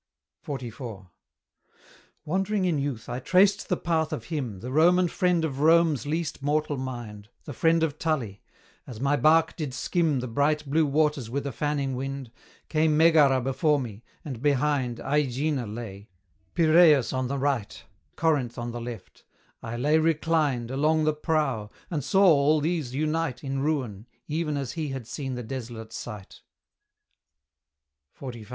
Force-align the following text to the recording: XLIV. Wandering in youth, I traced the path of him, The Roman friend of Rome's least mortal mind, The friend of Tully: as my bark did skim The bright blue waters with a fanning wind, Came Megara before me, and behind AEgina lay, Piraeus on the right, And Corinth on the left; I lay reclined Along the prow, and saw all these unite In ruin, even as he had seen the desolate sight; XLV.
XLIV. 0.47 1.11
Wandering 2.25 2.65
in 2.65 2.79
youth, 2.79 3.07
I 3.07 3.19
traced 3.19 3.69
the 3.69 3.77
path 3.77 4.11
of 4.11 4.23
him, 4.33 4.61
The 4.61 4.71
Roman 4.71 5.07
friend 5.07 5.45
of 5.45 5.59
Rome's 5.59 6.07
least 6.07 6.41
mortal 6.41 6.75
mind, 6.77 7.29
The 7.43 7.53
friend 7.53 7.83
of 7.83 7.99
Tully: 7.99 8.41
as 8.87 8.99
my 8.99 9.15
bark 9.15 9.55
did 9.55 9.75
skim 9.75 10.19
The 10.19 10.27
bright 10.27 10.67
blue 10.67 10.87
waters 10.87 11.29
with 11.29 11.45
a 11.45 11.51
fanning 11.51 11.95
wind, 11.95 12.31
Came 12.67 12.97
Megara 12.97 13.39
before 13.41 13.79
me, 13.79 14.03
and 14.25 14.41
behind 14.41 14.97
AEgina 14.97 15.67
lay, 15.71 16.09
Piraeus 16.55 17.13
on 17.13 17.27
the 17.27 17.37
right, 17.37 17.83
And 18.07 18.15
Corinth 18.15 18.57
on 18.57 18.71
the 18.71 18.81
left; 18.81 19.23
I 19.61 19.77
lay 19.77 19.99
reclined 19.99 20.71
Along 20.71 21.03
the 21.03 21.13
prow, 21.13 21.69
and 21.91 22.03
saw 22.03 22.25
all 22.25 22.59
these 22.59 22.95
unite 22.95 23.43
In 23.43 23.59
ruin, 23.59 24.07
even 24.27 24.57
as 24.57 24.71
he 24.71 24.87
had 24.87 25.05
seen 25.05 25.35
the 25.35 25.43
desolate 25.43 25.93
sight; 25.93 26.41
XLV. 28.19 28.47